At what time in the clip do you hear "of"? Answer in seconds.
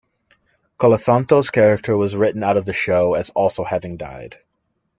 2.57-2.65